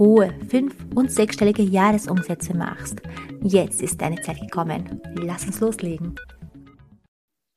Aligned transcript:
hohe 0.00 0.34
fünf- 0.48 0.86
und 0.96 1.12
sechsstellige 1.12 1.62
Jahresumsätze 1.62 2.56
machst. 2.56 3.00
Jetzt 3.42 3.82
ist 3.82 4.00
deine 4.00 4.20
Zeit 4.22 4.40
gekommen. 4.40 5.00
Lass 5.14 5.44
uns 5.44 5.60
loslegen. 5.60 6.16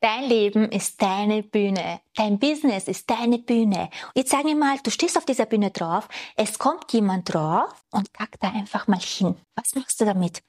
Dein 0.02 0.27
Leben 0.27 0.69
ist 0.69 1.02
deine 1.02 1.43
Bühne. 1.43 2.02
Dein 2.13 2.38
Business 2.38 2.89
ist 2.89 3.09
deine 3.09 3.39
Bühne. 3.39 3.89
Jetzt 4.13 4.31
sag 4.31 4.43
mir 4.43 4.55
mal, 4.55 4.77
du 4.83 4.91
stehst 4.91 5.17
auf 5.17 5.23
dieser 5.23 5.45
Bühne 5.45 5.71
drauf, 5.71 6.09
es 6.35 6.59
kommt 6.59 6.91
jemand 6.91 7.33
drauf 7.33 7.85
und 7.91 8.13
kack 8.13 8.38
da 8.41 8.49
einfach 8.49 8.88
mal 8.88 8.99
hin. 8.99 9.35
Was 9.55 9.75
machst 9.75 10.02
du 10.02 10.05
damit? 10.05 10.44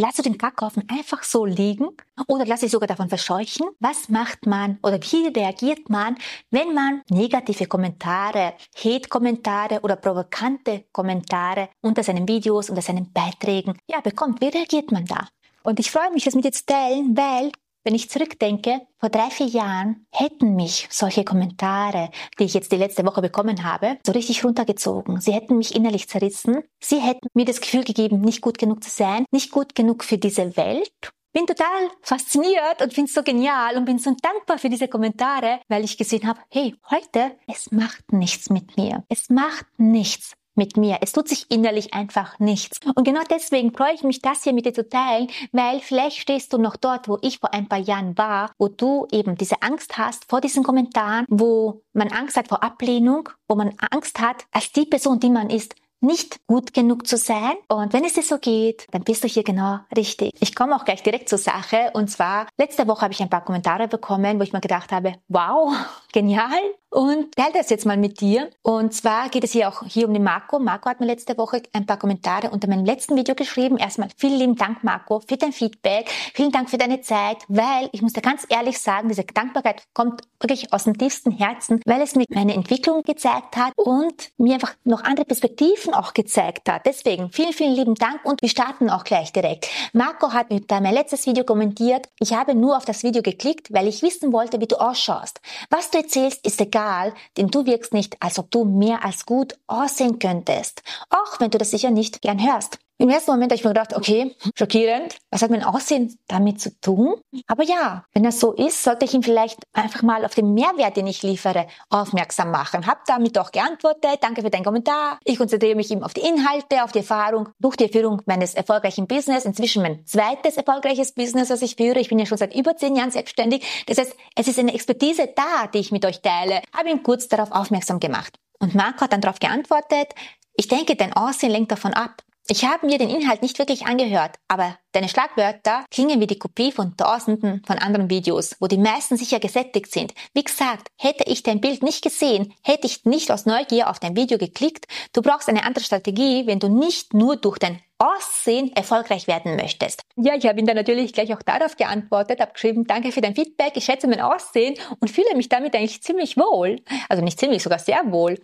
Lass 0.00 0.14
du 0.14 0.22
den 0.22 0.38
Kackhaufen 0.38 0.84
einfach 0.88 1.24
so 1.24 1.44
liegen 1.44 1.88
oder 2.28 2.46
lass 2.46 2.60
dich 2.60 2.70
sogar 2.70 2.86
davon 2.86 3.08
verscheuchen? 3.08 3.66
Was 3.80 4.08
macht 4.08 4.46
man 4.46 4.78
oder 4.84 5.00
wie 5.02 5.26
reagiert 5.26 5.90
man, 5.90 6.16
wenn 6.52 6.72
man 6.72 7.02
negative 7.10 7.66
Kommentare, 7.66 8.54
Hate-Kommentare 8.76 9.80
oder 9.80 9.96
provokante 9.96 10.84
Kommentare 10.92 11.70
unter 11.80 12.04
seinen 12.04 12.28
Videos, 12.28 12.70
unter 12.70 12.80
seinen 12.80 13.12
Beiträgen 13.12 13.76
ja, 13.90 14.00
bekommt? 14.00 14.40
Wie 14.40 14.46
reagiert 14.46 14.92
man 14.92 15.04
da? 15.04 15.26
Und 15.64 15.80
ich 15.80 15.90
freue 15.90 16.12
mich, 16.12 16.22
das 16.22 16.36
mit 16.36 16.44
dir 16.44 16.52
zu 16.52 16.64
teilen, 16.64 17.16
weil 17.16 17.50
wenn 17.88 17.94
ich 17.94 18.10
zurückdenke, 18.10 18.82
vor 18.98 19.08
drei, 19.08 19.30
vier 19.30 19.46
Jahren 19.46 20.06
hätten 20.12 20.54
mich 20.54 20.88
solche 20.90 21.24
Kommentare, 21.24 22.10
die 22.38 22.44
ich 22.44 22.52
jetzt 22.52 22.70
die 22.70 22.76
letzte 22.76 23.02
Woche 23.06 23.22
bekommen 23.22 23.64
habe, 23.64 23.96
so 24.04 24.12
richtig 24.12 24.44
runtergezogen. 24.44 25.22
Sie 25.22 25.32
hätten 25.32 25.56
mich 25.56 25.74
innerlich 25.74 26.06
zerrissen. 26.06 26.64
Sie 26.80 27.00
hätten 27.00 27.28
mir 27.32 27.46
das 27.46 27.62
Gefühl 27.62 27.84
gegeben, 27.84 28.20
nicht 28.20 28.42
gut 28.42 28.58
genug 28.58 28.84
zu 28.84 28.90
sein, 28.90 29.24
nicht 29.30 29.52
gut 29.52 29.74
genug 29.74 30.04
für 30.04 30.18
diese 30.18 30.54
Welt 30.58 30.92
bin 31.32 31.46
total 31.46 31.90
fasziniert 32.02 32.82
und 32.82 32.92
finde 32.92 33.12
so 33.12 33.22
genial 33.22 33.76
und 33.76 33.84
bin 33.84 33.98
so 33.98 34.12
dankbar 34.20 34.58
für 34.58 34.70
diese 34.70 34.88
Kommentare, 34.88 35.60
weil 35.68 35.84
ich 35.84 35.96
gesehen 35.96 36.26
habe, 36.26 36.40
hey, 36.50 36.74
heute, 36.90 37.36
es 37.46 37.70
macht 37.70 38.12
nichts 38.12 38.50
mit 38.50 38.76
mir. 38.76 39.04
Es 39.08 39.28
macht 39.28 39.66
nichts 39.76 40.32
mit 40.58 40.76
mir. 40.76 40.98
Es 41.00 41.12
tut 41.12 41.28
sich 41.28 41.50
innerlich 41.50 41.94
einfach 41.94 42.38
nichts. 42.38 42.80
Und 42.94 43.04
genau 43.04 43.22
deswegen 43.30 43.72
freue 43.72 43.94
ich 43.94 44.02
mich, 44.02 44.20
das 44.20 44.42
hier 44.44 44.52
mit 44.52 44.66
dir 44.66 44.74
zu 44.74 44.86
teilen, 44.86 45.28
weil 45.52 45.80
vielleicht 45.80 46.18
stehst 46.18 46.52
du 46.52 46.58
noch 46.58 46.76
dort, 46.76 47.08
wo 47.08 47.16
ich 47.22 47.38
vor 47.38 47.54
ein 47.54 47.68
paar 47.68 47.78
Jahren 47.78 48.18
war, 48.18 48.50
wo 48.58 48.68
du 48.68 49.06
eben 49.10 49.36
diese 49.36 49.62
Angst 49.62 49.96
hast 49.96 50.28
vor 50.28 50.42
diesen 50.42 50.62
Kommentaren, 50.62 51.24
wo 51.30 51.80
man 51.94 52.08
Angst 52.08 52.36
hat 52.36 52.48
vor 52.48 52.62
Ablehnung, 52.62 53.30
wo 53.48 53.54
man 53.54 53.74
Angst 53.90 54.20
hat, 54.20 54.44
als 54.52 54.72
die 54.72 54.84
Person, 54.84 55.20
die 55.20 55.30
man 55.30 55.48
ist, 55.48 55.74
nicht 56.00 56.46
gut 56.46 56.74
genug 56.74 57.06
zu 57.06 57.16
sein. 57.16 57.54
Und 57.68 57.92
wenn 57.92 58.04
es 58.04 58.14
dir 58.14 58.22
so 58.22 58.38
geht, 58.38 58.86
dann 58.92 59.02
bist 59.02 59.24
du 59.24 59.28
hier 59.28 59.42
genau 59.42 59.80
richtig. 59.96 60.32
Ich 60.40 60.54
komme 60.54 60.76
auch 60.76 60.84
gleich 60.84 61.02
direkt 61.02 61.28
zur 61.28 61.38
Sache. 61.38 61.90
Und 61.94 62.08
zwar, 62.08 62.46
letzte 62.56 62.86
Woche 62.86 63.02
habe 63.02 63.12
ich 63.12 63.20
ein 63.20 63.30
paar 63.30 63.44
Kommentare 63.44 63.88
bekommen, 63.88 64.38
wo 64.38 64.42
ich 64.42 64.52
mir 64.52 64.60
gedacht 64.60 64.92
habe, 64.92 65.14
wow, 65.28 65.74
genial. 66.12 66.60
Und 66.90 67.34
teile 67.36 67.52
das 67.52 67.68
jetzt 67.68 67.84
mal 67.84 67.98
mit 67.98 68.20
dir. 68.20 68.48
Und 68.62 68.94
zwar 68.94 69.28
geht 69.28 69.44
es 69.44 69.52
hier 69.52 69.68
auch 69.68 69.84
hier 69.86 70.08
um 70.08 70.14
den 70.14 70.22
Marco. 70.22 70.58
Marco 70.58 70.88
hat 70.88 71.00
mir 71.00 71.06
letzte 71.06 71.36
Woche 71.36 71.62
ein 71.74 71.84
paar 71.84 71.98
Kommentare 71.98 72.50
unter 72.50 72.66
meinem 72.66 72.86
letzten 72.86 73.14
Video 73.14 73.34
geschrieben. 73.34 73.76
Erstmal 73.76 74.08
vielen 74.16 74.38
lieben 74.38 74.56
Dank, 74.56 74.82
Marco, 74.84 75.20
für 75.20 75.36
dein 75.36 75.52
Feedback. 75.52 76.08
Vielen 76.32 76.50
Dank 76.50 76.70
für 76.70 76.78
deine 76.78 77.02
Zeit, 77.02 77.44
weil 77.48 77.90
ich 77.92 78.00
muss 78.00 78.14
dir 78.14 78.22
ganz 78.22 78.46
ehrlich 78.48 78.78
sagen, 78.78 79.08
diese 79.08 79.24
Dankbarkeit 79.24 79.82
kommt 79.92 80.22
wirklich 80.40 80.72
aus 80.72 80.84
dem 80.84 80.96
tiefsten 80.96 81.30
Herzen, 81.30 81.82
weil 81.84 82.00
es 82.00 82.14
mir 82.14 82.24
meine 82.30 82.54
Entwicklung 82.54 83.02
gezeigt 83.02 83.56
hat 83.56 83.72
und 83.76 84.30
mir 84.38 84.54
einfach 84.54 84.74
noch 84.84 85.04
andere 85.04 85.26
Perspektiven 85.26 85.92
auch 85.92 86.14
gezeigt 86.14 86.70
hat. 86.70 86.86
Deswegen 86.86 87.30
vielen, 87.32 87.52
vielen 87.52 87.74
lieben 87.74 87.96
Dank 87.96 88.24
und 88.24 88.40
wir 88.40 88.48
starten 88.48 88.88
auch 88.88 89.04
gleich 89.04 89.32
direkt. 89.32 89.68
Marco 89.92 90.32
hat 90.32 90.50
mit 90.50 90.70
mein 90.70 90.94
letztes 90.94 91.26
Video 91.26 91.44
kommentiert. 91.44 92.08
Ich 92.18 92.32
habe 92.32 92.54
nur 92.54 92.78
auf 92.78 92.86
das 92.86 93.02
Video 93.02 93.20
geklickt, 93.20 93.72
weil 93.74 93.88
ich 93.88 94.02
wissen 94.02 94.32
wollte, 94.32 94.58
wie 94.60 94.66
du 94.66 94.76
ausschaust. 94.76 95.40
Was 95.68 95.90
du 95.90 95.98
erzählst, 95.98 96.46
ist 96.46 96.60
egal 96.60 96.77
egal, 96.78 97.12
denn 97.36 97.48
du 97.48 97.66
wirkst 97.66 97.92
nicht, 97.92 98.16
als 98.22 98.38
ob 98.38 98.50
du 98.50 98.64
mehr 98.64 99.04
als 99.04 99.26
gut 99.26 99.58
aussehen 99.66 100.18
könntest, 100.18 100.82
auch 101.10 101.40
wenn 101.40 101.50
du 101.50 101.58
das 101.58 101.70
sicher 101.70 101.90
nicht 101.90 102.22
gern 102.22 102.40
hörst. 102.40 102.78
Im 103.00 103.10
ersten 103.10 103.30
Moment 103.30 103.52
habe 103.52 103.54
ich 103.54 103.64
mir 103.64 103.70
gedacht, 103.70 103.94
okay, 103.94 104.34
schockierend. 104.56 105.16
Was 105.30 105.42
hat 105.42 105.52
mein 105.52 105.62
Aussehen 105.62 106.18
damit 106.26 106.60
zu 106.60 106.80
tun? 106.80 107.14
Aber 107.46 107.62
ja, 107.62 108.04
wenn 108.12 108.24
das 108.24 108.40
so 108.40 108.52
ist, 108.52 108.82
sollte 108.82 109.04
ich 109.04 109.14
ihm 109.14 109.22
vielleicht 109.22 109.60
einfach 109.72 110.02
mal 110.02 110.24
auf 110.24 110.34
den 110.34 110.52
Mehrwert, 110.52 110.96
den 110.96 111.06
ich 111.06 111.22
liefere, 111.22 111.68
aufmerksam 111.90 112.50
machen. 112.50 112.88
Hab 112.88 113.04
damit 113.04 113.38
auch 113.38 113.52
geantwortet. 113.52 114.18
Danke 114.20 114.42
für 114.42 114.50
deinen 114.50 114.64
Kommentar. 114.64 115.20
Ich 115.22 115.38
konzentriere 115.38 115.76
mich 115.76 115.92
eben 115.92 116.02
auf 116.02 116.12
die 116.12 116.22
Inhalte, 116.22 116.82
auf 116.82 116.90
die 116.90 116.98
Erfahrung 116.98 117.50
durch 117.60 117.76
die 117.76 117.84
Erführung 117.84 118.20
meines 118.26 118.54
erfolgreichen 118.54 119.06
Business. 119.06 119.44
Inzwischen 119.44 119.82
mein 119.82 120.04
zweites 120.04 120.56
erfolgreiches 120.56 121.12
Business, 121.12 121.48
das 121.48 121.62
ich 121.62 121.76
führe. 121.76 122.00
Ich 122.00 122.08
bin 122.08 122.18
ja 122.18 122.26
schon 122.26 122.38
seit 122.38 122.52
über 122.52 122.76
zehn 122.76 122.96
Jahren 122.96 123.12
selbstständig. 123.12 123.84
Das 123.86 123.98
heißt, 123.98 124.16
es 124.34 124.48
ist 124.48 124.58
eine 124.58 124.74
Expertise 124.74 125.32
da, 125.36 125.68
die 125.72 125.78
ich 125.78 125.92
mit 125.92 126.04
euch 126.04 126.20
teile. 126.20 126.62
Habe 126.76 126.90
ihn 126.90 127.04
kurz 127.04 127.28
darauf 127.28 127.52
aufmerksam 127.52 128.00
gemacht. 128.00 128.40
Und 128.58 128.74
Marco 128.74 129.02
hat 129.02 129.12
dann 129.12 129.20
darauf 129.20 129.38
geantwortet, 129.38 130.14
ich 130.56 130.66
denke, 130.66 130.96
dein 130.96 131.12
Aussehen 131.12 131.52
lenkt 131.52 131.70
davon 131.70 131.94
ab. 131.94 132.24
Ich 132.50 132.64
habe 132.64 132.86
mir 132.86 132.96
den 132.96 133.10
Inhalt 133.10 133.42
nicht 133.42 133.58
wirklich 133.58 133.84
angehört, 133.84 134.36
aber 134.48 134.78
deine 134.92 135.10
Schlagwörter 135.10 135.84
klingen 135.90 136.18
wie 136.18 136.26
die 136.26 136.38
Kopie 136.38 136.72
von 136.72 136.96
tausenden 136.96 137.62
von 137.66 137.76
anderen 137.76 138.08
Videos, 138.08 138.56
wo 138.58 138.68
die 138.68 138.78
meisten 138.78 139.18
sicher 139.18 139.38
gesättigt 139.38 139.92
sind. 139.92 140.14
Wie 140.32 140.44
gesagt, 140.44 140.88
hätte 140.96 141.24
ich 141.26 141.42
dein 141.42 141.60
Bild 141.60 141.82
nicht 141.82 142.02
gesehen, 142.02 142.54
hätte 142.62 142.86
ich 142.86 143.04
nicht 143.04 143.30
aus 143.30 143.44
Neugier 143.44 143.90
auf 143.90 143.98
dein 143.98 144.16
Video 144.16 144.38
geklickt. 144.38 144.86
Du 145.12 145.20
brauchst 145.20 145.50
eine 145.50 145.64
andere 145.64 145.84
Strategie, 145.84 146.46
wenn 146.46 146.58
du 146.58 146.70
nicht 146.70 147.12
nur 147.12 147.36
durch 147.36 147.58
dein 147.58 147.82
Aussehen 147.98 148.74
erfolgreich 148.74 149.26
werden 149.26 149.56
möchtest. 149.56 150.00
Ja, 150.16 150.34
ich 150.34 150.46
habe 150.46 150.58
ihn 150.58 150.66
dann 150.66 150.76
natürlich 150.76 151.12
gleich 151.12 151.34
auch 151.34 151.42
darauf 151.42 151.76
geantwortet, 151.76 152.40
habe 152.40 152.54
geschrieben, 152.54 152.86
danke 152.86 153.12
für 153.12 153.20
dein 153.20 153.34
Feedback, 153.34 153.72
ich 153.74 153.84
schätze 153.84 154.06
mein 154.06 154.22
Aussehen 154.22 154.74
und 155.00 155.10
fühle 155.10 155.36
mich 155.36 155.50
damit 155.50 155.74
eigentlich 155.74 156.02
ziemlich 156.02 156.38
wohl. 156.38 156.80
Also 157.10 157.22
nicht 157.22 157.38
ziemlich, 157.38 157.62
sogar 157.62 157.78
sehr 157.78 158.10
wohl. 158.10 158.38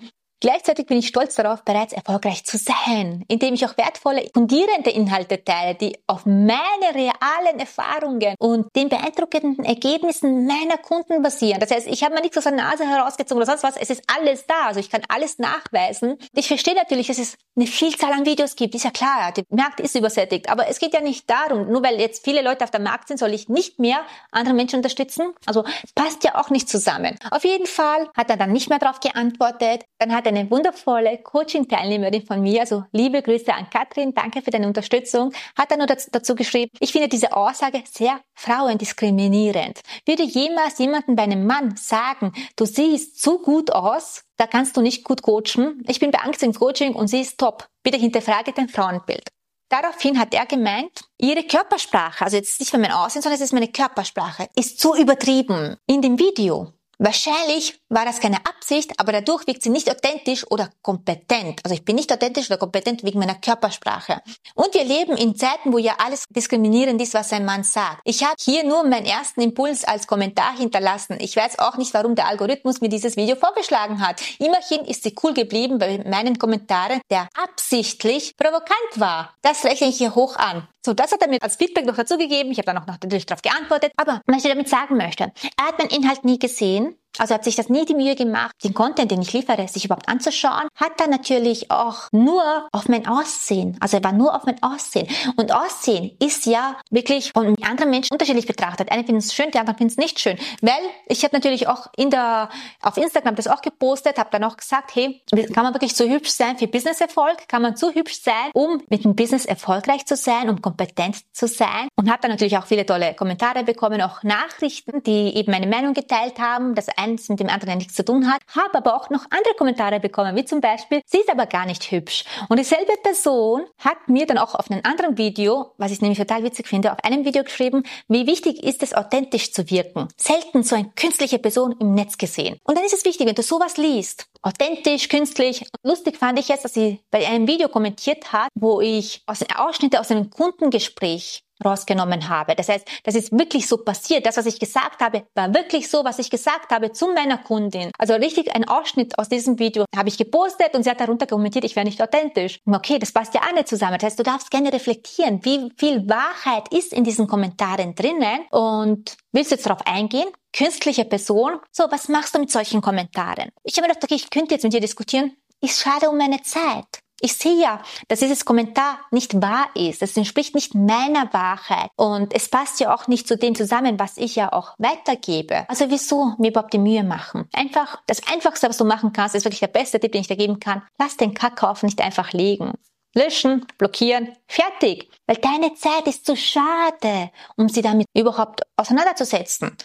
Gleichzeitig 0.44 0.84
bin 0.84 0.98
ich 0.98 1.06
stolz 1.06 1.36
darauf, 1.36 1.62
bereits 1.62 1.94
erfolgreich 1.94 2.44
zu 2.44 2.58
sein, 2.58 3.24
indem 3.28 3.54
ich 3.54 3.64
auch 3.64 3.78
wertvolle, 3.78 4.28
fundierende 4.34 4.90
Inhalte 4.90 5.42
teile, 5.42 5.74
die 5.74 5.96
auf 6.06 6.26
meine 6.26 6.94
realen 6.94 7.58
Erfahrungen 7.58 8.34
und 8.38 8.66
den 8.76 8.90
beeindruckenden 8.90 9.64
Ergebnissen 9.64 10.46
meiner 10.46 10.76
Kunden 10.76 11.22
basieren. 11.22 11.60
Das 11.60 11.70
heißt, 11.70 11.86
ich 11.86 12.04
habe 12.04 12.14
mir 12.14 12.20
nichts 12.20 12.36
aus 12.36 12.44
der 12.44 12.52
Nase 12.52 12.86
herausgezogen 12.86 13.42
oder 13.42 13.46
sonst 13.46 13.62
was. 13.62 13.78
Es 13.78 13.88
ist 13.88 14.02
alles 14.14 14.46
da. 14.46 14.66
Also 14.66 14.80
ich 14.80 14.90
kann 14.90 15.00
alles 15.08 15.38
nachweisen. 15.38 16.18
Ich 16.34 16.48
verstehe 16.48 16.74
natürlich, 16.74 17.06
dass 17.06 17.18
es 17.18 17.38
eine 17.56 17.66
Vielzahl 17.66 18.12
an 18.12 18.26
Videos 18.26 18.54
gibt. 18.54 18.74
Ist 18.74 18.84
ja 18.84 18.90
klar, 18.90 19.32
der 19.32 19.44
Markt 19.48 19.80
ist 19.80 19.94
übersättigt. 19.94 20.50
Aber 20.50 20.68
es 20.68 20.78
geht 20.78 20.92
ja 20.92 21.00
nicht 21.00 21.30
darum, 21.30 21.70
nur 21.72 21.82
weil 21.82 21.98
jetzt 21.98 22.22
viele 22.22 22.42
Leute 22.42 22.64
auf 22.64 22.70
dem 22.70 22.82
Markt 22.82 23.08
sind, 23.08 23.16
soll 23.16 23.32
ich 23.32 23.48
nicht 23.48 23.78
mehr 23.78 24.02
andere 24.30 24.52
Menschen 24.52 24.76
unterstützen. 24.76 25.32
Also 25.46 25.64
passt 25.94 26.22
ja 26.22 26.34
auch 26.34 26.50
nicht 26.50 26.68
zusammen. 26.68 27.16
Auf 27.30 27.44
jeden 27.44 27.66
Fall 27.66 28.10
hat 28.14 28.28
er 28.28 28.36
dann 28.36 28.52
nicht 28.52 28.68
mehr 28.68 28.78
darauf 28.78 29.00
geantwortet. 29.00 29.84
Dann 29.98 30.12
hat 30.14 30.24
hat 30.24 30.33
eine 30.36 30.50
wundervolle 30.50 31.18
Coaching-Teilnehmerin 31.18 32.26
von 32.26 32.40
mir, 32.42 32.60
also 32.60 32.84
liebe 32.92 33.22
Grüße 33.22 33.52
an 33.52 33.70
Katrin, 33.70 34.14
danke 34.14 34.42
für 34.42 34.50
deine 34.50 34.66
Unterstützung, 34.66 35.32
hat 35.56 35.70
er 35.70 35.78
nur 35.78 35.86
dazu 35.86 36.34
geschrieben, 36.34 36.70
ich 36.80 36.92
finde 36.92 37.08
diese 37.08 37.36
Aussage 37.36 37.82
sehr 37.90 38.20
frauendiskriminierend. 38.34 39.80
Würde 40.06 40.24
jemals 40.24 40.78
jemanden 40.78 41.16
bei 41.16 41.22
einem 41.22 41.46
Mann 41.46 41.76
sagen, 41.76 42.32
du 42.56 42.64
siehst 42.64 43.22
zu 43.22 43.38
gut 43.38 43.70
aus, 43.70 44.24
da 44.36 44.46
kannst 44.46 44.76
du 44.76 44.80
nicht 44.80 45.04
gut 45.04 45.22
coachen. 45.22 45.82
Ich 45.86 46.00
bin 46.00 46.10
bei 46.10 46.18
Angst 46.18 46.42
im 46.42 46.52
Coaching 46.52 46.94
und 46.94 47.08
sie 47.08 47.20
ist 47.20 47.38
top. 47.38 47.68
Bitte 47.82 47.98
hinterfrage 47.98 48.52
dein 48.52 48.68
Frauenbild. 48.68 49.28
Daraufhin 49.68 50.18
hat 50.18 50.34
er 50.34 50.46
gemeint, 50.46 51.02
ihre 51.18 51.44
Körpersprache, 51.44 52.24
also 52.24 52.36
jetzt 52.36 52.60
nicht 52.60 52.72
mehr 52.72 52.82
mein 52.82 52.92
Aussehen, 52.92 53.22
sondern 53.22 53.40
es 53.40 53.44
ist 53.44 53.52
meine 53.52 53.68
Körpersprache, 53.68 54.48
ist 54.56 54.78
zu 54.78 54.94
übertrieben. 54.94 55.76
In 55.86 56.02
dem 56.02 56.18
Video 56.18 56.72
Wahrscheinlich 56.98 57.80
war 57.94 58.04
das 58.04 58.20
keine 58.20 58.38
Absicht, 58.46 58.92
aber 58.98 59.12
dadurch 59.12 59.46
wirkt 59.46 59.62
sie 59.62 59.70
nicht 59.70 59.90
authentisch 59.90 60.44
oder 60.50 60.70
kompetent. 60.82 61.60
Also 61.64 61.74
ich 61.74 61.84
bin 61.84 61.96
nicht 61.96 62.12
authentisch 62.12 62.50
oder 62.50 62.58
kompetent 62.58 63.04
wegen 63.04 63.18
meiner 63.18 63.36
Körpersprache. 63.36 64.20
Und 64.54 64.74
wir 64.74 64.84
leben 64.84 65.16
in 65.16 65.36
Zeiten, 65.36 65.72
wo 65.72 65.78
ja 65.78 65.94
alles 66.04 66.24
diskriminierend 66.28 67.00
ist, 67.00 67.14
was 67.14 67.32
ein 67.32 67.44
Mann 67.44 67.62
sagt. 67.62 68.00
Ich 68.04 68.24
habe 68.24 68.34
hier 68.40 68.64
nur 68.64 68.84
meinen 68.84 69.06
ersten 69.06 69.40
Impuls 69.40 69.84
als 69.84 70.06
Kommentar 70.06 70.56
hinterlassen. 70.56 71.18
Ich 71.20 71.36
weiß 71.36 71.58
auch 71.58 71.76
nicht, 71.76 71.94
warum 71.94 72.14
der 72.14 72.26
Algorithmus 72.26 72.80
mir 72.80 72.88
dieses 72.88 73.16
Video 73.16 73.36
vorgeschlagen 73.36 74.06
hat. 74.06 74.20
Immerhin 74.38 74.84
ist 74.84 75.04
sie 75.04 75.14
cool 75.22 75.32
geblieben 75.32 75.78
bei 75.78 76.02
meinen 76.04 76.38
Kommentaren, 76.38 77.00
der 77.10 77.28
absichtlich 77.40 78.36
provokant 78.36 78.74
war. 78.96 79.34
Das 79.42 79.64
rechne 79.64 79.88
ich 79.88 79.98
hier 79.98 80.14
hoch 80.14 80.36
an. 80.36 80.66
So, 80.84 80.92
das 80.92 81.12
hat 81.12 81.22
er 81.22 81.28
mir 81.28 81.42
als 81.42 81.56
Feedback 81.56 81.86
noch 81.86 81.96
dazu 81.96 82.18
gegeben. 82.18 82.50
Ich 82.50 82.58
habe 82.58 82.66
dann 82.66 82.78
auch 82.78 82.86
noch 82.86 82.98
natürlich 83.00 83.24
darauf 83.24 83.40
geantwortet. 83.40 83.92
Aber 83.96 84.20
was 84.26 84.44
ich 84.44 84.50
damit 84.50 84.68
sagen 84.68 84.96
möchte, 84.96 85.32
er 85.56 85.66
hat 85.66 85.78
meinen 85.78 85.90
Inhalt 85.90 86.24
nie 86.24 86.38
gesehen. 86.38 86.98
Also 87.18 87.34
hat 87.34 87.44
sich 87.44 87.54
das 87.56 87.68
nie 87.68 87.84
die 87.84 87.94
Mühe 87.94 88.16
gemacht, 88.16 88.54
den 88.64 88.74
Content, 88.74 89.10
den 89.10 89.22
ich 89.22 89.32
liefere, 89.32 89.68
sich 89.68 89.84
überhaupt 89.84 90.08
anzuschauen. 90.08 90.68
Hat 90.74 90.98
dann 90.98 91.10
natürlich 91.10 91.70
auch 91.70 92.08
nur 92.12 92.68
auf 92.72 92.88
mein 92.88 93.06
Aussehen. 93.06 93.76
Also 93.80 93.98
er 93.98 94.04
war 94.04 94.12
nur 94.12 94.34
auf 94.34 94.44
mein 94.44 94.62
Aussehen. 94.62 95.06
Und 95.36 95.52
Aussehen 95.52 96.16
ist 96.20 96.46
ja 96.46 96.76
wirklich 96.90 97.32
von 97.32 97.54
anderen 97.62 97.90
Menschen 97.90 98.12
unterschiedlich 98.12 98.46
betrachtet. 98.46 98.90
Eine 98.90 99.04
finden 99.04 99.20
es 99.20 99.32
schön, 99.32 99.50
die 99.52 99.58
anderen 99.58 99.78
finden 99.78 99.92
es 99.92 99.96
nicht 99.96 100.18
schön. 100.18 100.36
Weil 100.60 100.72
ich 101.06 101.22
habe 101.22 101.34
natürlich 101.34 101.68
auch 101.68 101.86
in 101.96 102.10
der, 102.10 102.48
auf 102.82 102.96
Instagram 102.96 103.36
das 103.36 103.46
auch 103.46 103.62
gepostet, 103.62 104.18
habe 104.18 104.30
dann 104.32 104.44
auch 104.44 104.56
gesagt, 104.56 104.94
hey, 104.94 105.22
kann 105.52 105.64
man 105.64 105.74
wirklich 105.74 105.94
so 105.94 106.04
hübsch 106.04 106.30
sein 106.30 106.58
für 106.58 106.66
Businesserfolg? 106.66 107.48
Kann 107.48 107.62
man 107.62 107.76
so 107.76 107.92
hübsch 107.92 108.20
sein, 108.22 108.50
um 108.54 108.82
mit 108.88 109.04
dem 109.04 109.14
Business 109.14 109.44
erfolgreich 109.44 110.06
zu 110.06 110.16
sein, 110.16 110.50
um 110.50 110.60
kompetent 110.60 111.18
zu 111.32 111.46
sein? 111.46 111.88
Und 111.96 112.10
habe 112.10 112.20
dann 112.22 112.32
natürlich 112.32 112.58
auch 112.58 112.66
viele 112.66 112.84
tolle 112.84 113.14
Kommentare 113.14 113.62
bekommen, 113.62 114.02
auch 114.02 114.22
Nachrichten, 114.22 115.02
die 115.04 115.36
eben 115.36 115.52
meine 115.52 115.66
Meinung 115.66 115.94
geteilt 115.94 116.38
haben, 116.40 116.74
dass 116.74 116.88
eins 117.04 117.28
mit 117.28 117.40
dem 117.40 117.48
anderen 117.48 117.78
nichts 117.78 117.94
zu 117.94 118.04
tun 118.04 118.30
hat. 118.30 118.40
Habe 118.54 118.78
aber 118.78 118.96
auch 118.96 119.10
noch 119.10 119.24
andere 119.30 119.54
Kommentare 119.56 120.00
bekommen, 120.00 120.36
wie 120.36 120.44
zum 120.44 120.60
Beispiel, 120.60 121.02
sie 121.06 121.18
ist 121.18 121.30
aber 121.30 121.46
gar 121.46 121.66
nicht 121.66 121.90
hübsch. 121.90 122.24
Und 122.48 122.58
dieselbe 122.58 122.92
Person 123.02 123.64
hat 123.78 124.08
mir 124.08 124.26
dann 124.26 124.38
auch 124.38 124.54
auf 124.54 124.70
einem 124.70 124.80
anderen 124.84 125.18
Video, 125.18 125.72
was 125.78 125.92
ich 125.92 126.00
nämlich 126.00 126.18
total 126.18 126.42
witzig 126.42 126.66
finde, 126.66 126.92
auf 126.92 127.02
einem 127.04 127.24
Video 127.24 127.44
geschrieben, 127.44 127.84
wie 128.08 128.26
wichtig 128.26 128.62
ist 128.62 128.82
es, 128.82 128.94
authentisch 128.94 129.52
zu 129.52 129.70
wirken. 129.70 130.08
Selten 130.16 130.62
so 130.62 130.76
eine 130.76 130.90
künstliche 130.96 131.38
Person 131.38 131.74
im 131.78 131.94
Netz 131.94 132.18
gesehen. 132.18 132.58
Und 132.64 132.76
dann 132.76 132.84
ist 132.84 132.94
es 132.94 133.04
wichtig, 133.04 133.26
wenn 133.26 133.34
du 133.34 133.42
sowas 133.42 133.76
liest, 133.76 134.26
authentisch, 134.42 135.08
künstlich. 135.08 135.66
Lustig 135.82 136.16
fand 136.16 136.38
ich 136.38 136.48
jetzt, 136.48 136.64
dass 136.64 136.74
sie 136.74 137.00
bei 137.10 137.26
einem 137.26 137.46
Video 137.46 137.68
kommentiert 137.68 138.32
hat, 138.32 138.48
wo 138.54 138.80
ich 138.80 139.22
aus 139.26 139.44
Ausschnitte 139.56 140.00
aus 140.00 140.10
einem 140.10 140.30
Kundengespräch 140.30 141.43
rausgenommen 141.64 142.28
habe. 142.28 142.54
Das 142.54 142.68
heißt, 142.68 142.86
das 143.04 143.14
ist 143.14 143.32
wirklich 143.32 143.68
so 143.68 143.78
passiert. 143.78 144.26
Das, 144.26 144.36
was 144.36 144.46
ich 144.46 144.58
gesagt 144.58 145.00
habe, 145.00 145.26
war 145.34 145.52
wirklich 145.54 145.88
so, 145.88 146.04
was 146.04 146.18
ich 146.18 146.30
gesagt 146.30 146.70
habe 146.70 146.92
zu 146.92 147.12
meiner 147.12 147.38
Kundin. 147.38 147.90
Also 147.98 148.14
richtig 148.14 148.54
ein 148.54 148.66
Ausschnitt 148.66 149.18
aus 149.18 149.28
diesem 149.28 149.58
Video 149.58 149.84
habe 149.96 150.08
ich 150.08 150.18
gepostet 150.18 150.74
und 150.74 150.82
sie 150.82 150.90
hat 150.90 151.00
darunter 151.00 151.26
kommentiert, 151.26 151.64
ich 151.64 151.76
wäre 151.76 151.86
nicht 151.86 152.02
authentisch. 152.02 152.60
Okay, 152.66 152.98
das 152.98 153.12
passt 153.12 153.34
ja 153.34 153.40
nicht 153.54 153.68
zusammen. 153.68 153.94
Das 153.94 154.04
heißt, 154.04 154.18
du 154.18 154.22
darfst 154.22 154.50
gerne 154.50 154.72
reflektieren, 154.72 155.44
wie 155.44 155.70
viel 155.76 156.08
Wahrheit 156.08 156.72
ist 156.72 156.92
in 156.92 157.04
diesen 157.04 157.26
Kommentaren 157.26 157.94
drinnen 157.94 158.40
und 158.50 159.16
willst 159.32 159.50
du 159.50 159.56
jetzt 159.56 159.66
darauf 159.66 159.86
eingehen? 159.86 160.28
Künstliche 160.52 161.04
Person. 161.04 161.58
So, 161.72 161.84
was 161.90 162.08
machst 162.08 162.34
du 162.34 162.38
mit 162.38 162.50
solchen 162.50 162.80
Kommentaren? 162.80 163.50
Ich 163.64 163.76
habe 163.76 163.86
mir 163.86 163.94
gedacht, 163.94 164.04
okay, 164.04 164.14
ich 164.14 164.30
könnte 164.30 164.54
jetzt 164.54 164.62
mit 164.62 164.72
dir 164.72 164.80
diskutieren. 164.80 165.36
Ich 165.60 165.74
schade 165.74 166.10
um 166.10 166.18
meine 166.18 166.42
Zeit. 166.42 167.03
Ich 167.20 167.34
sehe 167.34 167.60
ja, 167.60 167.80
dass 168.08 168.20
dieses 168.20 168.44
Kommentar 168.44 168.98
nicht 169.10 169.40
wahr 169.40 169.66
ist. 169.74 170.02
Es 170.02 170.16
entspricht 170.16 170.54
nicht 170.54 170.74
meiner 170.74 171.32
Wahrheit. 171.32 171.90
Und 171.96 172.34
es 172.34 172.48
passt 172.48 172.80
ja 172.80 172.94
auch 172.94 173.06
nicht 173.06 173.28
zu 173.28 173.36
dem 173.36 173.54
zusammen, 173.54 173.98
was 173.98 174.16
ich 174.16 174.36
ja 174.36 174.52
auch 174.52 174.74
weitergebe. 174.78 175.64
Also 175.68 175.90
wieso 175.90 176.34
mir 176.38 176.50
überhaupt 176.50 176.72
die 176.72 176.78
Mühe 176.78 177.04
machen? 177.04 177.48
Einfach, 177.54 178.02
das 178.06 178.26
Einfachste, 178.30 178.68
was 178.68 178.76
du 178.76 178.84
machen 178.84 179.12
kannst, 179.12 179.34
ist 179.34 179.44
wirklich 179.44 179.60
der 179.60 179.68
beste 179.68 180.00
Tipp, 180.00 180.12
den 180.12 180.22
ich 180.22 180.28
dir 180.28 180.36
geben 180.36 180.60
kann. 180.60 180.82
Lass 180.98 181.16
den 181.16 181.34
Kackauf 181.34 181.82
nicht 181.82 182.00
einfach 182.00 182.32
liegen. 182.32 182.72
Löschen, 183.14 183.64
blockieren, 183.78 184.36
fertig. 184.48 185.08
Weil 185.26 185.36
deine 185.36 185.74
Zeit 185.74 186.06
ist 186.08 186.26
zu 186.26 186.36
schade, 186.36 187.30
um 187.56 187.68
sie 187.68 187.80
damit 187.80 188.06
überhaupt 188.12 188.62
auseinanderzusetzen. 188.76 189.76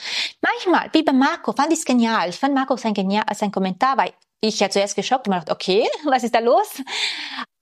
Manchmal, 0.42 0.90
wie 0.94 1.04
bei 1.04 1.14
Marco, 1.14 1.54
fand 1.54 1.72
ich 1.72 1.80
es 1.80 1.86
genial. 1.86 2.30
Ich 2.30 2.38
fand 2.38 2.56
Marco 2.56 2.76
sein, 2.76 2.96
genial, 2.96 3.24
sein 3.36 3.52
Kommentar 3.52 3.98
war 3.98 4.08
ich 4.42 4.60
ja 4.60 4.70
zuerst 4.70 4.96
geschockt 4.96 5.28
und 5.28 5.34
mir 5.34 5.40
gedacht, 5.40 5.56
okay, 5.56 5.88
was 6.06 6.24
ist 6.24 6.36
da 6.36 6.40
los? 6.40 6.68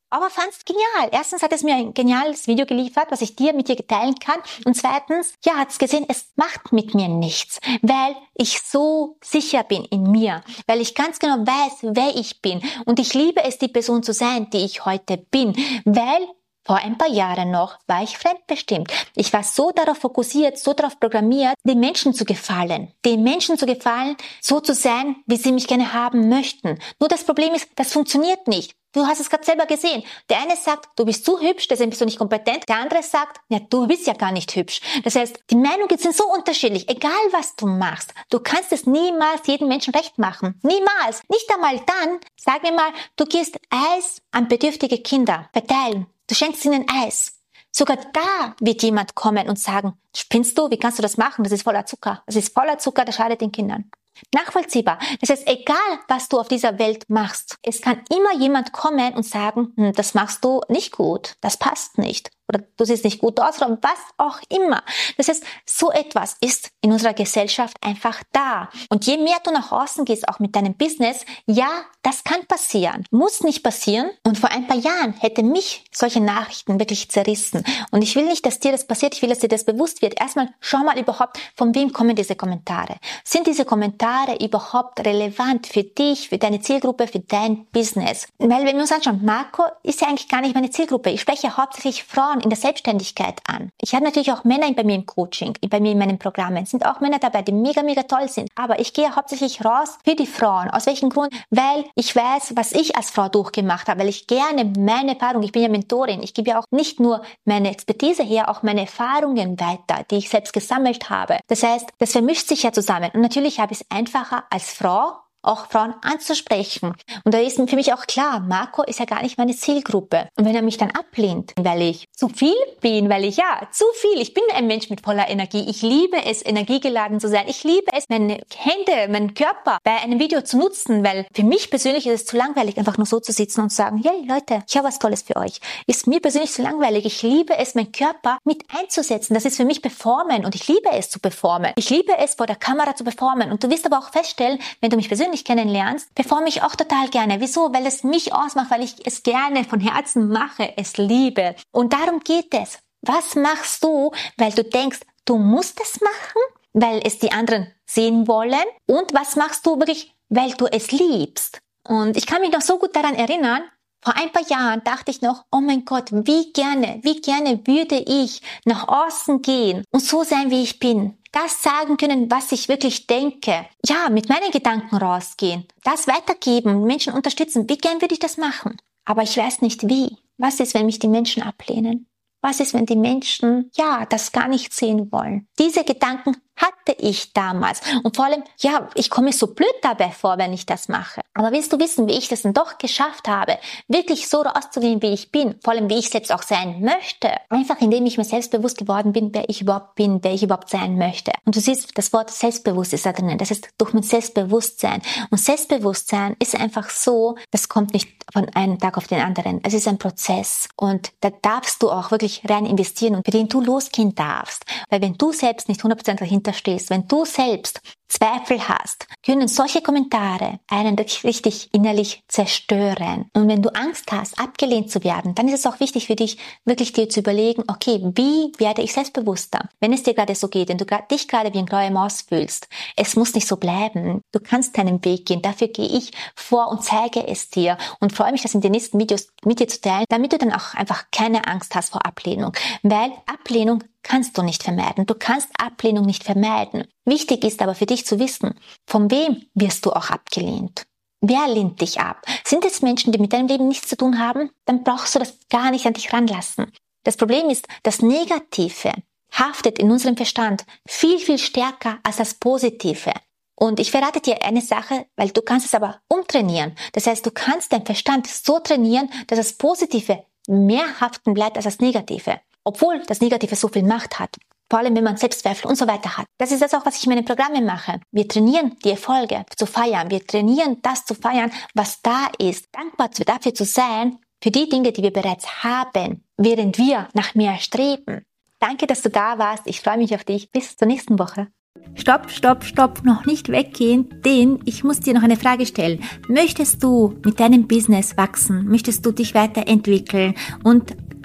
Aber 0.09 0.29
fand 0.29 0.51
es 0.51 0.63
genial. 0.63 1.09
Erstens 1.11 1.43
hat 1.43 1.51
es 1.51 1.63
mir 1.63 1.75
ein 1.75 1.93
geniales 1.93 2.47
Video 2.47 2.65
geliefert, 2.65 3.07
was 3.09 3.21
ich 3.21 3.35
dir 3.35 3.53
mit 3.53 3.67
dir 3.67 3.75
teilen 3.75 4.15
kann. 4.15 4.39
Und 4.63 4.75
zweitens, 4.75 5.33
ja, 5.45 5.55
hat 5.55 5.69
es 5.69 5.79
gesehen, 5.79 6.05
es 6.07 6.31
macht 6.37 6.71
mit 6.71 6.95
mir 6.95 7.09
nichts, 7.09 7.59
weil 7.81 8.15
ich 8.33 8.61
so 8.61 9.17
sicher 9.21 9.63
bin 9.63 9.83
in 9.83 10.03
mir, 10.03 10.43
weil 10.65 10.79
ich 10.79 10.95
ganz 10.95 11.19
genau 11.19 11.35
weiß, 11.39 11.89
wer 11.93 12.15
ich 12.15 12.41
bin. 12.41 12.61
Und 12.85 12.99
ich 12.99 13.13
liebe 13.13 13.43
es, 13.43 13.57
die 13.57 13.67
Person 13.67 14.01
zu 14.01 14.13
sein, 14.13 14.49
die 14.49 14.63
ich 14.63 14.85
heute 14.85 15.17
bin, 15.17 15.53
weil 15.83 16.25
vor 16.67 16.75
ein 16.75 16.97
paar 16.97 17.09
Jahren 17.09 17.49
noch 17.49 17.79
war 17.87 18.03
ich 18.03 18.17
fremdbestimmt. 18.17 18.91
Ich 19.15 19.31
war 19.31 19.43
so 19.43 19.71
darauf 19.71 19.99
fokussiert, 19.99 20.59
so 20.59 20.73
darauf 20.73 20.99
programmiert, 20.99 21.55
den 21.63 21.79
Menschen 21.79 22.13
zu 22.13 22.25
gefallen. 22.25 22.91
Den 23.05 23.23
Menschen 23.23 23.57
zu 23.57 23.65
gefallen, 23.65 24.17
so 24.41 24.59
zu 24.59 24.73
sein, 24.73 25.15
wie 25.25 25.37
sie 25.37 25.53
mich 25.53 25.67
gerne 25.67 25.93
haben 25.93 26.27
möchten. 26.27 26.77
Nur 26.99 27.07
das 27.07 27.23
Problem 27.23 27.53
ist, 27.53 27.69
das 27.75 27.93
funktioniert 27.93 28.49
nicht. 28.49 28.75
Du 28.91 29.05
hast 29.05 29.21
es 29.21 29.29
gerade 29.29 29.45
selber 29.45 29.65
gesehen. 29.65 30.03
Der 30.29 30.41
eine 30.41 30.57
sagt, 30.57 30.89
du 30.97 31.05
bist 31.05 31.23
zu 31.23 31.39
hübsch, 31.39 31.67
deswegen 31.69 31.91
bist 31.91 32.01
du 32.01 32.05
nicht 32.05 32.17
kompetent. 32.17 32.67
Der 32.67 32.77
andere 32.77 33.01
sagt, 33.03 33.39
ja, 33.47 33.59
du 33.59 33.87
bist 33.87 34.05
ja 34.05 34.13
gar 34.13 34.33
nicht 34.33 34.53
hübsch. 34.53 34.81
Das 35.03 35.15
heißt, 35.15 35.39
die 35.49 35.55
Meinungen 35.55 35.97
sind 35.97 36.15
so 36.15 36.25
unterschiedlich, 36.25 36.89
egal 36.89 37.11
was 37.31 37.55
du 37.55 37.67
machst. 37.67 38.13
Du 38.29 38.39
kannst 38.39 38.73
es 38.73 38.85
niemals 38.85 39.45
jedem 39.45 39.69
Menschen 39.69 39.93
recht 39.93 40.17
machen. 40.17 40.59
Niemals. 40.63 41.21
Nicht 41.29 41.49
einmal 41.53 41.77
dann, 41.77 42.19
sag 42.35 42.63
mir 42.63 42.73
mal, 42.73 42.91
du 43.15 43.25
gehst 43.25 43.57
Eis 43.69 44.21
an 44.31 44.49
bedürftige 44.49 44.97
Kinder 44.97 45.47
verteilen. 45.53 46.07
Du 46.27 46.35
schenkst 46.35 46.65
ihnen 46.65 46.85
Eis. 46.89 47.33
Sogar 47.71 47.97
da 48.13 48.55
wird 48.59 48.83
jemand 48.83 49.15
kommen 49.15 49.49
und 49.49 49.59
sagen, 49.59 49.93
spinnst 50.15 50.57
du? 50.57 50.69
Wie 50.69 50.77
kannst 50.77 50.97
du 50.97 51.01
das 51.01 51.17
machen? 51.17 51.43
Das 51.43 51.53
ist 51.53 51.63
voller 51.63 51.85
Zucker. 51.85 52.23
Das 52.25 52.35
ist 52.35 52.53
voller 52.53 52.77
Zucker, 52.79 53.05
das 53.05 53.15
schadet 53.15 53.41
den 53.41 53.51
Kindern. 53.51 53.89
Nachvollziehbar. 54.33 54.97
Das 55.21 55.29
heißt, 55.29 55.47
egal 55.47 55.99
was 56.07 56.27
du 56.27 56.39
auf 56.39 56.47
dieser 56.47 56.79
Welt 56.79 57.07
machst, 57.07 57.57
es 57.61 57.81
kann 57.81 58.01
immer 58.09 58.33
jemand 58.41 58.73
kommen 58.73 59.13
und 59.13 59.23
sagen, 59.23 59.73
hm, 59.75 59.93
das 59.93 60.15
machst 60.15 60.43
du 60.43 60.61
nicht 60.69 60.91
gut, 60.91 61.35
das 61.41 61.57
passt 61.57 61.97
nicht 61.99 62.31
oder 62.47 62.63
du 62.77 62.85
siehst 62.85 63.03
nicht 63.03 63.19
gut 63.19 63.39
aus 63.39 63.61
oder 63.61 63.77
was 63.81 63.99
auch 64.17 64.39
immer. 64.49 64.83
Das 65.17 65.27
heißt, 65.27 65.43
so 65.65 65.91
etwas 65.91 66.37
ist 66.41 66.71
in 66.81 66.91
unserer 66.91 67.13
Gesellschaft 67.13 67.77
einfach 67.81 68.23
da. 68.31 68.69
Und 68.89 69.05
je 69.05 69.17
mehr 69.17 69.37
du 69.43 69.51
nach 69.51 69.71
außen 69.71 70.05
gehst, 70.05 70.27
auch 70.27 70.39
mit 70.39 70.55
deinem 70.55 70.75
Business, 70.75 71.25
ja, 71.45 71.67
das 72.03 72.23
kann 72.23 72.45
passieren. 72.47 73.03
Muss 73.11 73.43
nicht 73.43 73.63
passieren. 73.63 74.09
Und 74.23 74.37
vor 74.37 74.49
ein 74.51 74.67
paar 74.67 74.77
Jahren 74.77 75.13
hätte 75.13 75.43
mich 75.43 75.85
solche 75.91 76.21
Nachrichten 76.21 76.79
wirklich 76.79 77.09
zerrissen. 77.11 77.63
Und 77.91 78.01
ich 78.01 78.15
will 78.15 78.25
nicht, 78.25 78.45
dass 78.45 78.59
dir 78.59 78.71
das 78.71 78.87
passiert. 78.87 79.13
Ich 79.15 79.21
will, 79.21 79.29
dass 79.29 79.39
dir 79.39 79.49
das 79.49 79.65
bewusst 79.65 80.01
wird. 80.01 80.19
Erstmal 80.19 80.49
schau 80.61 80.79
mal 80.79 80.97
überhaupt, 80.97 81.39
von 81.55 81.75
wem 81.75 81.91
kommen 81.91 82.15
diese 82.15 82.35
Kommentare. 82.35 82.95
Sind 83.23 83.47
diese 83.47 83.65
Kommentare 83.65 84.37
überhaupt 84.43 85.05
relevant 85.05 85.67
für 85.67 85.83
dich, 85.83 86.29
für 86.29 86.37
deine 86.37 86.61
Zielgruppe, 86.61 87.07
für 87.07 87.19
dein 87.19 87.65
Business? 87.67 88.27
Weil 88.37 88.65
wenn 88.65 88.75
wir 88.75 88.81
uns 88.81 88.91
anschauen, 88.91 89.21
Marco 89.25 89.63
ist 89.83 90.01
ja 90.01 90.07
eigentlich 90.07 90.29
gar 90.29 90.41
nicht 90.41 90.55
meine 90.55 90.69
Zielgruppe. 90.69 91.09
Ich 91.09 91.21
spreche 91.21 91.57
hauptsächlich 91.57 92.03
Frauen 92.03 92.36
Frauen 92.37 92.41
in 92.41 92.49
der 92.49 92.57
Selbstständigkeit 92.57 93.41
an. 93.47 93.71
Ich 93.81 93.93
habe 93.93 94.03
natürlich 94.03 94.31
auch 94.31 94.43
Männer 94.43 94.71
bei 94.73 94.83
mir 94.83 94.95
im 94.95 95.05
Coaching, 95.05 95.53
bei 95.69 95.79
mir 95.79 95.91
in 95.91 95.97
meinen 95.97 96.19
Programmen. 96.19 96.63
Es 96.63 96.71
sind 96.71 96.85
auch 96.85 96.99
Männer 96.99 97.19
dabei, 97.19 97.41
die 97.41 97.51
mega, 97.51 97.83
mega 97.83 98.03
toll 98.03 98.27
sind. 98.29 98.49
Aber 98.55 98.79
ich 98.79 98.93
gehe 98.93 99.15
hauptsächlich 99.15 99.63
raus 99.63 99.97
für 100.05 100.15
die 100.15 100.27
Frauen. 100.27 100.69
Aus 100.69 100.85
welchem 100.85 101.09
Grund? 101.09 101.33
Weil 101.49 101.85
ich 101.95 102.15
weiß, 102.15 102.53
was 102.55 102.71
ich 102.73 102.95
als 102.95 103.09
Frau 103.09 103.29
durchgemacht 103.29 103.87
habe, 103.87 104.01
weil 104.01 104.09
ich 104.09 104.27
gerne 104.27 104.65
meine 104.77 105.13
Erfahrung, 105.13 105.43
ich 105.43 105.51
bin 105.51 105.63
ja 105.63 105.69
Mentorin, 105.69 106.23
ich 106.23 106.33
gebe 106.33 106.49
ja 106.49 106.59
auch 106.59 106.65
nicht 106.71 106.99
nur 106.99 107.21
meine 107.45 107.71
Expertise 107.71 108.23
her, 108.23 108.49
auch 108.49 108.63
meine 108.63 108.81
Erfahrungen 108.81 109.59
weiter, 109.59 110.03
die 110.09 110.17
ich 110.17 110.29
selbst 110.29 110.53
gesammelt 110.53 111.09
habe. 111.09 111.39
Das 111.47 111.63
heißt, 111.63 111.89
das 111.97 112.11
vermischt 112.11 112.47
sich 112.47 112.63
ja 112.63 112.71
zusammen. 112.71 113.11
Und 113.13 113.21
natürlich 113.21 113.59
habe 113.59 113.73
ich 113.73 113.81
es 113.81 113.87
einfacher 113.89 114.43
als 114.49 114.71
Frau 114.71 115.13
auch 115.41 115.67
Frauen 115.67 115.95
anzusprechen. 116.01 116.93
Und 117.23 117.33
da 117.33 117.39
ist 117.39 117.57
für 117.57 117.75
mich 117.75 117.93
auch 117.93 118.05
klar, 118.05 118.39
Marco 118.39 118.83
ist 118.83 118.99
ja 118.99 119.05
gar 119.05 119.21
nicht 119.21 119.37
meine 119.37 119.55
Zielgruppe. 119.55 120.27
Und 120.37 120.45
wenn 120.45 120.55
er 120.55 120.61
mich 120.61 120.77
dann 120.77 120.91
ablehnt, 120.91 121.53
weil 121.55 121.81
ich 121.81 122.05
zu 122.15 122.29
viel 122.29 122.55
bin, 122.81 123.09
weil 123.09 123.25
ich 123.25 123.37
ja 123.37 123.67
zu 123.71 123.85
viel, 123.95 124.19
ich 124.21 124.33
bin 124.33 124.43
ein 124.53 124.67
Mensch 124.67 124.89
mit 124.89 125.01
voller 125.01 125.29
Energie. 125.29 125.65
Ich 125.69 125.81
liebe 125.81 126.17
es, 126.25 126.45
energiegeladen 126.45 127.19
zu 127.19 127.29
sein. 127.29 127.45
Ich 127.47 127.63
liebe 127.63 127.91
es, 127.93 128.09
meine 128.09 128.41
Hände, 128.55 129.11
meinen 129.11 129.33
Körper 129.33 129.77
bei 129.83 129.95
einem 129.97 130.19
Video 130.19 130.41
zu 130.41 130.57
nutzen, 130.57 131.03
weil 131.03 131.25
für 131.33 131.43
mich 131.43 131.69
persönlich 131.69 132.05
ist 132.07 132.21
es 132.21 132.25
zu 132.25 132.37
langweilig, 132.37 132.77
einfach 132.77 132.97
nur 132.97 133.05
so 133.05 133.19
zu 133.19 133.31
sitzen 133.31 133.61
und 133.61 133.69
zu 133.69 133.77
sagen, 133.77 134.01
hey 134.03 134.25
Leute, 134.27 134.63
ich 134.67 134.75
habe 134.75 134.87
was 134.87 134.99
Tolles 134.99 135.21
für 135.21 135.37
euch. 135.37 135.59
Ist 135.85 136.07
mir 136.07 136.19
persönlich 136.19 136.51
zu 136.51 136.61
langweilig. 136.61 137.05
Ich 137.05 137.21
liebe 137.23 137.57
es, 137.57 137.75
meinen 137.75 137.91
Körper 137.91 138.37
mit 138.43 138.63
einzusetzen. 138.77 139.33
Das 139.33 139.45
ist 139.45 139.57
für 139.57 139.65
mich 139.65 139.81
performen 139.81 140.45
und 140.45 140.55
ich 140.55 140.67
liebe 140.67 140.89
es 140.91 141.09
zu 141.09 141.19
performen. 141.19 141.71
Ich 141.75 141.89
liebe 141.89 142.17
es, 142.17 142.35
vor 142.35 142.47
der 142.47 142.55
Kamera 142.55 142.95
zu 142.95 143.03
performen. 143.03 143.51
Und 143.51 143.63
du 143.63 143.69
wirst 143.69 143.85
aber 143.85 143.99
auch 143.99 144.11
feststellen, 144.11 144.59
wenn 144.81 144.89
du 144.89 144.97
mich 144.97 145.07
persönlich 145.07 145.26
persönlich 145.27 145.43
kennenlernst, 145.43 146.15
performe 146.15 146.47
ich 146.47 146.63
auch 146.63 146.75
total 146.75 147.09
gerne. 147.09 147.41
Wieso? 147.41 147.73
Weil 147.73 147.85
es 147.85 148.03
mich 148.03 148.33
ausmacht, 148.33 148.71
weil 148.71 148.83
ich 148.83 148.95
es 149.05 149.23
gerne 149.23 149.65
von 149.65 149.81
Herzen 149.81 150.29
mache, 150.29 150.73
es 150.77 150.95
liebe. 150.95 151.55
Und 151.71 151.91
darum 151.91 152.21
geht 152.21 152.53
es. 152.53 152.79
Was 153.01 153.35
machst 153.35 153.83
du, 153.83 154.11
weil 154.37 154.51
du 154.51 154.63
denkst, 154.63 155.01
du 155.25 155.37
musst 155.37 155.81
es 155.81 155.99
machen, 155.99 156.41
weil 156.73 157.01
es 157.03 157.19
die 157.19 157.31
anderen 157.31 157.67
sehen 157.85 158.27
wollen? 158.27 158.65
Und 158.85 159.13
was 159.13 159.35
machst 159.35 159.65
du 159.65 159.77
wirklich, 159.77 160.15
weil 160.29 160.51
du 160.51 160.65
es 160.67 160.91
liebst? 160.91 161.59
Und 161.83 162.15
ich 162.15 162.25
kann 162.25 162.41
mich 162.41 162.53
noch 162.53 162.61
so 162.61 162.77
gut 162.77 162.95
daran 162.95 163.15
erinnern, 163.15 163.63
vor 164.01 164.15
ein 164.15 164.31
paar 164.31 164.47
Jahren 164.47 164.83
dachte 164.85 165.11
ich 165.11 165.21
noch, 165.21 165.43
oh 165.51 165.59
mein 165.59 165.83
Gott, 165.83 166.09
wie 166.11 166.53
gerne, 166.53 166.99
wie 167.01 167.19
gerne 167.19 167.59
würde 167.65 167.97
ich 167.97 168.41
nach 168.63 168.87
außen 168.87 169.41
gehen 169.41 169.83
und 169.91 170.01
so 170.01 170.23
sein, 170.23 170.49
wie 170.51 170.63
ich 170.63 170.79
bin 170.79 171.16
das 171.31 171.61
sagen 171.61 171.97
können, 171.97 172.29
was 172.31 172.51
ich 172.51 172.69
wirklich 172.69 173.07
denke. 173.07 173.65
Ja, 173.85 174.09
mit 174.09 174.29
meinen 174.29 174.51
Gedanken 174.51 174.95
rausgehen, 174.95 175.67
das 175.83 176.07
weitergeben, 176.07 176.83
Menschen 176.83 177.13
unterstützen. 177.13 177.69
Wie 177.69 177.77
gern 177.77 178.01
würde 178.01 178.13
ich 178.13 178.19
das 178.19 178.37
machen? 178.37 178.77
Aber 179.05 179.23
ich 179.23 179.37
weiß 179.37 179.61
nicht 179.61 179.87
wie. 179.89 180.17
Was 180.37 180.59
ist, 180.59 180.73
wenn 180.73 180.85
mich 180.85 180.99
die 180.99 181.07
Menschen 181.07 181.43
ablehnen? 181.43 182.07
Was 182.41 182.59
ist, 182.59 182.73
wenn 182.73 182.85
die 182.85 182.95
Menschen, 182.95 183.71
ja, 183.75 184.05
das 184.05 184.31
gar 184.31 184.47
nicht 184.47 184.73
sehen 184.73 185.11
wollen? 185.11 185.47
Diese 185.57 185.83
Gedanken 185.83 186.37
hatte 186.57 186.95
ich 186.97 187.33
damals. 187.33 187.81
Und 188.03 188.15
vor 188.15 188.25
allem, 188.25 188.43
ja, 188.57 188.89
ich 188.95 189.09
komme 189.09 189.31
so 189.31 189.47
blöd 189.47 189.73
dabei 189.81 190.09
vor, 190.09 190.37
wenn 190.37 190.53
ich 190.53 190.65
das 190.65 190.89
mache. 190.89 191.21
Aber 191.33 191.51
willst 191.51 191.71
du 191.71 191.79
wissen, 191.79 192.07
wie 192.07 192.17
ich 192.17 192.27
das 192.27 192.41
dann 192.41 192.53
doch 192.53 192.77
geschafft 192.79 193.27
habe, 193.27 193.57
wirklich 193.87 194.27
so 194.27 194.41
rauszugehen, 194.41 195.01
wie 195.01 195.13
ich 195.13 195.31
bin, 195.31 195.55
vor 195.63 195.73
allem 195.73 195.89
wie 195.89 195.99
ich 195.99 196.09
selbst 196.09 196.31
auch 196.31 196.41
sein 196.41 196.81
möchte, 196.81 197.31
einfach 197.49 197.79
indem 197.79 198.05
ich 198.07 198.17
mir 198.17 198.23
selbstbewusst 198.23 198.77
geworden 198.77 199.13
bin, 199.13 199.33
wer 199.33 199.47
ich 199.49 199.61
überhaupt 199.61 199.95
bin, 199.95 200.23
wer 200.23 200.33
ich 200.33 200.43
überhaupt 200.43 200.69
sein 200.69 200.97
möchte. 200.97 201.31
Und 201.45 201.55
du 201.55 201.59
siehst, 201.59 201.97
das 201.97 202.11
Wort 202.11 202.31
selbstbewusst 202.31 202.93
ist 202.93 203.05
da 203.05 203.13
drinnen. 203.13 203.37
Das 203.37 203.51
ist 203.51 203.69
durch 203.77 203.93
mein 203.93 204.03
Selbstbewusstsein. 204.03 205.01
Und 205.29 205.37
Selbstbewusstsein 205.37 206.35
ist 206.39 206.55
einfach 206.55 206.89
so, 206.89 207.37
das 207.51 207.69
kommt 207.69 207.93
nicht 207.93 208.09
von 208.33 208.49
einem 208.55 208.79
Tag 208.79 208.97
auf 208.97 209.07
den 209.07 209.21
anderen. 209.21 209.61
Es 209.63 209.73
ist 209.73 209.87
ein 209.87 209.99
Prozess. 209.99 210.67
Und 210.75 211.11
da 211.21 211.29
darfst 211.29 211.81
du 211.83 211.91
auch 211.91 212.11
wirklich 212.11 212.41
rein 212.49 212.65
investieren 212.65 213.15
und 213.15 213.25
für 213.25 213.31
den 213.31 213.47
du 213.47 213.61
losgehen 213.61 214.15
darfst. 214.15 214.65
Weil 214.89 215.01
wenn 215.01 215.13
du 215.13 215.31
selbst 215.31 215.69
nicht 215.69 215.81
100% 215.81 216.15
dahinter 216.15 216.46
stehst, 216.53 216.89
wenn 216.89 217.07
du 217.07 217.25
selbst 217.25 217.81
Zweifel 218.09 218.67
hast, 218.67 219.05
können 219.25 219.47
solche 219.47 219.81
Kommentare 219.81 220.59
einen 220.67 220.97
richtig 220.97 221.69
innerlich 221.73 222.23
zerstören. 222.27 223.29
Und 223.33 223.49
wenn 223.49 223.61
du 223.61 223.69
Angst 223.75 224.11
hast, 224.11 224.39
abgelehnt 224.39 224.89
zu 224.89 225.03
werden, 225.03 225.35
dann 225.35 225.47
ist 225.47 225.59
es 225.59 225.65
auch 225.65 225.79
wichtig 225.79 226.07
für 226.07 226.15
dich, 226.15 226.37
wirklich 226.63 226.93
dir 226.93 227.09
zu 227.09 227.19
überlegen, 227.19 227.63
okay, 227.67 227.99
wie 228.15 228.53
werde 228.59 228.81
ich 228.81 228.93
selbstbewusster? 228.93 229.69
Wenn 229.81 229.91
es 229.91 230.03
dir 230.03 230.13
gerade 230.13 230.35
so 230.35 230.47
geht, 230.47 230.69
wenn 230.69 230.77
du 230.77 230.85
dich 231.11 231.27
gerade 231.27 231.53
wie 231.53 231.59
ein 231.59 231.65
graue 231.65 231.91
Maus 231.91 232.21
fühlst, 232.21 232.69
es 232.95 233.15
muss 233.15 233.33
nicht 233.33 233.47
so 233.47 233.57
bleiben. 233.57 234.21
Du 234.31 234.39
kannst 234.39 234.77
deinen 234.77 235.03
Weg 235.03 235.25
gehen. 235.25 235.41
Dafür 235.41 235.67
gehe 235.67 235.89
ich 235.89 236.11
vor 236.33 236.69
und 236.69 236.83
zeige 236.83 237.27
es 237.27 237.49
dir 237.49 237.77
und 237.99 238.13
freue 238.13 238.31
mich, 238.31 238.41
das 238.41 238.55
in 238.55 238.61
den 238.61 238.71
nächsten 238.71 238.99
Videos 238.99 239.27
mit 239.43 239.59
dir 239.59 239.67
zu 239.67 239.81
teilen, 239.81 240.05
damit 240.07 240.31
du 240.31 240.37
dann 240.37 240.53
auch 240.53 240.73
einfach 240.75 241.05
keine 241.11 241.45
Angst 241.47 241.75
hast 241.75 241.91
vor 241.91 242.05
Ablehnung. 242.05 242.53
Weil 242.83 243.11
Ablehnung 243.25 243.83
kannst 244.07 244.37
du 244.37 244.41
nicht 244.41 244.63
vermeiden. 244.63 245.05
Du 245.05 245.15
kannst 245.15 245.49
Ablehnung 245.59 246.05
nicht 246.05 246.23
vermeiden. 246.23 246.87
Wichtig 247.03 247.43
ist 247.43 247.61
aber 247.61 247.75
für 247.75 247.85
dich 247.85 248.05
zu 248.05 248.19
wissen, 248.19 248.55
von 248.85 249.11
wem 249.11 249.45
wirst 249.53 249.85
du 249.85 249.91
auch 249.91 250.09
abgelehnt? 250.09 250.85
Wer 251.19 251.47
lehnt 251.47 251.81
dich 251.81 251.99
ab? 251.99 252.25
Sind 252.45 252.63
es 252.63 252.81
Menschen, 252.81 253.11
die 253.11 253.19
mit 253.19 253.33
deinem 253.33 253.47
Leben 253.47 253.67
nichts 253.67 253.89
zu 253.89 253.97
tun 253.97 254.19
haben? 254.19 254.49
Dann 254.65 254.83
brauchst 254.83 255.15
du 255.15 255.19
das 255.19 255.37
gar 255.49 255.71
nicht 255.71 255.85
an 255.85 255.93
dich 255.93 256.13
ranlassen. 256.13 256.71
Das 257.03 257.17
Problem 257.17 257.49
ist, 257.49 257.67
das 257.83 258.01
Negative 258.01 258.93
haftet 259.33 259.77
in 259.77 259.91
unserem 259.91 260.15
Verstand 260.15 260.65
viel, 260.87 261.19
viel 261.19 261.37
stärker 261.37 261.99
als 262.03 262.17
das 262.17 262.35
Positive. 262.35 263.11
Und 263.55 263.79
ich 263.79 263.91
verrate 263.91 264.21
dir 264.21 264.43
eine 264.43 264.61
Sache, 264.61 265.07
weil 265.15 265.31
du 265.31 265.41
kannst 265.41 265.65
es 265.65 265.73
aber 265.73 265.99
umtrainieren. 266.07 266.75
Das 266.93 267.07
heißt, 267.07 267.25
du 267.25 267.31
kannst 267.31 267.73
deinen 267.73 267.85
Verstand 267.85 268.27
so 268.27 268.59
trainieren, 268.59 269.09
dass 269.27 269.37
das 269.37 269.53
Positive 269.53 270.23
mehr 270.47 271.01
haften 271.01 271.33
bleibt 271.33 271.57
als 271.57 271.65
das 271.65 271.79
Negative 271.79 272.39
obwohl 272.67 273.01
das 273.07 273.21
Negative 273.21 273.55
so 273.55 273.69
viel 273.69 273.83
Macht 273.83 274.19
hat. 274.19 274.35
Vor 274.69 274.79
allem, 274.79 274.93
wenn 274.93 275.03
man 275.05 275.15
Selbstzweifel 275.15 275.69
und 275.69 275.77
so 275.77 275.87
weiter 275.87 276.17
hat. 276.17 276.25
Das 276.37 276.51
ist 276.51 276.61
das 276.61 276.73
auch, 276.73 276.85
was 276.85 276.97
ich 276.97 277.05
in 277.05 277.13
meinen 277.13 277.23
Programmen 277.23 277.65
mache. 277.65 278.01
Wir 278.11 278.27
trainieren 278.27 278.75
die 278.83 278.91
Erfolge 278.91 279.45
zu 279.55 279.65
feiern. 279.65 280.11
Wir 280.11 280.27
trainieren 280.27 280.77
das 280.81 281.05
zu 281.05 281.15
feiern, 281.15 281.51
was 281.73 282.01
da 282.01 282.27
ist. 282.37 282.65
Dankbar 282.73 283.09
dafür 283.25 283.53
zu 283.53 283.63
sein, 283.63 284.17
für 284.43 284.51
die 284.51 284.67
Dinge, 284.67 284.91
die 284.91 285.01
wir 285.01 285.13
bereits 285.13 285.63
haben, 285.63 286.25
während 286.35 286.77
wir 286.77 287.07
nach 287.13 287.33
mehr 287.35 287.57
streben. 287.59 288.25
Danke, 288.59 288.85
dass 288.85 289.01
du 289.01 289.09
da 289.09 289.37
warst. 289.37 289.63
Ich 289.65 289.79
freue 289.79 289.97
mich 289.97 290.13
auf 290.13 290.25
dich. 290.25 290.51
Bis 290.51 290.75
zur 290.75 290.89
nächsten 290.89 291.17
Woche. 291.17 291.47
Stopp, 291.95 292.29
stopp, 292.29 292.65
stopp, 292.65 293.03
noch 293.05 293.25
nicht 293.25 293.49
weggehen, 293.49 294.21
denn 294.25 294.59
ich 294.65 294.83
muss 294.83 294.99
dir 294.99 295.13
noch 295.13 295.23
eine 295.23 295.37
Frage 295.37 295.65
stellen. 295.65 296.03
Möchtest 296.27 296.83
du 296.83 297.15
mit 297.23 297.39
deinem 297.39 297.67
Business 297.67 298.17
wachsen? 298.17 298.67
Möchtest 298.67 299.05
du 299.05 299.11
dich 299.11 299.33
weiterentwickeln 299.33 300.35
und 300.63 300.95